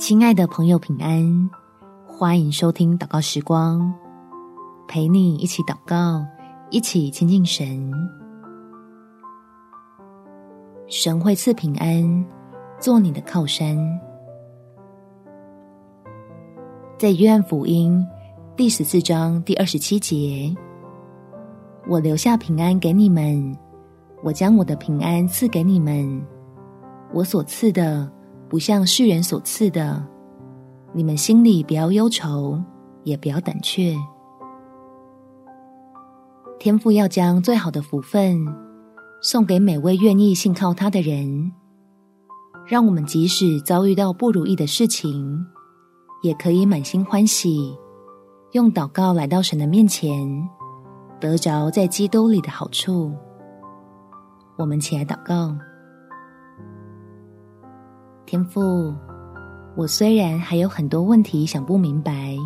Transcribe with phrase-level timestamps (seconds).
[0.00, 1.50] 亲爱的朋友，平安！
[2.06, 3.92] 欢迎收听祷告时光，
[4.88, 6.24] 陪你一起祷告，
[6.70, 7.92] 一起亲近神。
[10.86, 12.26] 神会赐平安，
[12.78, 13.76] 做你的靠山。
[16.98, 18.02] 在约翰福音
[18.56, 20.50] 第十四章第二十七节，
[21.86, 23.54] 我留下平安给你们，
[24.24, 26.26] 我将我的平安赐给你们，
[27.12, 28.10] 我所赐的。
[28.50, 30.04] 不像世人所赐的，
[30.92, 32.60] 你们心里不要忧愁，
[33.04, 33.96] 也不要胆怯。
[36.58, 38.44] 天父要将最好的福分
[39.22, 41.52] 送给每位愿意信靠他的人，
[42.66, 45.46] 让我们即使遭遇到不如意的事情，
[46.24, 47.78] 也可以满心欢喜，
[48.50, 50.10] 用祷告来到神的面前，
[51.20, 53.14] 得着在基督里的好处。
[54.56, 55.56] 我们起来祷告。
[58.30, 58.94] 天父，
[59.76, 62.36] 我虽然还有很多问题想不明白，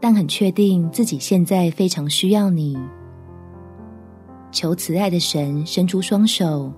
[0.00, 2.76] 但很确定自己现在非常需要你。
[4.50, 6.72] 求慈爱的神伸出双手，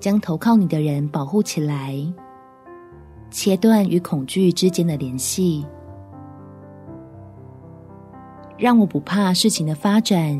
[0.00, 1.96] 将投靠你的人保护起来，
[3.30, 5.64] 切断与恐惧之间的联系，
[8.58, 10.36] 让我不怕事情的发展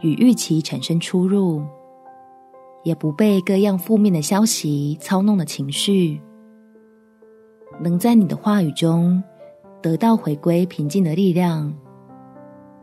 [0.00, 1.62] 与预期产生出入。
[2.86, 6.20] 也不被各样负面的消息操弄的情绪，
[7.82, 9.20] 能在你的话语中
[9.82, 11.74] 得到回归平静的力量，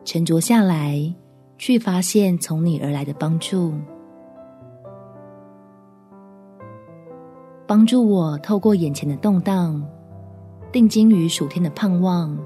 [0.04, 1.02] 沉着下来，
[1.58, 3.73] 去发现从你而来的帮助，
[7.66, 9.82] 帮助我透过眼前的动荡，
[10.70, 12.38] 定睛于暑天的盼望，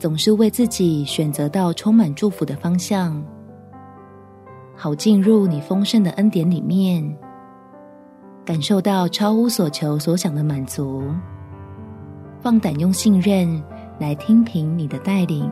[0.00, 3.24] 总是为自己选择到充满祝福的方向。
[4.74, 7.16] 好进入你丰盛的恩典里面，
[8.44, 11.04] 感受到超乎所求所想的满足，
[12.40, 13.62] 放胆用信任
[13.98, 15.50] 来听凭你的带领。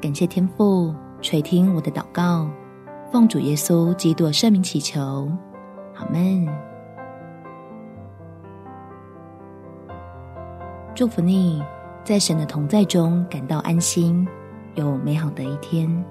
[0.00, 2.48] 感谢天父垂听我的祷告，
[3.10, 5.28] 奉主耶稣基督圣名祈求，
[5.92, 6.46] 好们。
[10.94, 11.62] 祝福你
[12.04, 14.26] 在神的同在中感到安心，
[14.74, 16.04] 有美好的一天。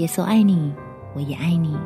[0.00, 0.72] 耶稣爱你
[1.14, 1.76] 我也爱你。